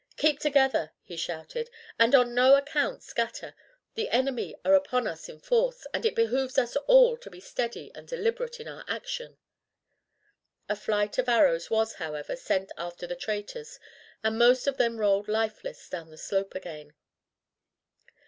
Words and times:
"Keep 0.17 0.39
together," 0.39 0.93
he 1.03 1.15
shouted, 1.15 1.69
"and 1.99 2.15
on 2.15 2.33
no 2.33 2.55
account 2.55 3.03
scatter; 3.03 3.53
the 3.93 4.09
enemy 4.09 4.55
are 4.65 4.73
upon 4.73 5.05
us 5.05 5.29
in 5.29 5.39
force, 5.39 5.85
and 5.93 6.07
it 6.07 6.15
behooves 6.15 6.57
us 6.57 6.75
all 6.75 7.15
to 7.17 7.29
be 7.29 7.39
steady 7.39 7.91
and 7.93 8.07
deliberate 8.07 8.59
in 8.59 8.67
our 8.67 8.83
action." 8.87 9.37
A 10.67 10.75
flight 10.75 11.19
of 11.19 11.29
arrows 11.29 11.69
was, 11.69 11.93
however, 12.01 12.35
sent 12.35 12.71
after 12.79 13.05
the 13.05 13.15
traitors, 13.15 13.79
and 14.23 14.39
most 14.39 14.65
of 14.65 14.77
them 14.77 14.97
rolled 14.97 15.27
lifeless 15.27 15.87
down 15.87 16.09
the 16.09 16.17
slope 16.17 16.55
again. 16.55 16.95